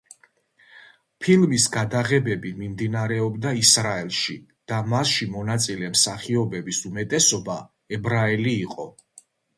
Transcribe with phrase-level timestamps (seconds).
[1.25, 4.37] ფილმის გადაღებები მიმდინარეობდა ისრაელში
[4.73, 7.59] და მასში მონაწილე მსახიობების უმეტესობა
[7.99, 8.89] ებრაელი იყო.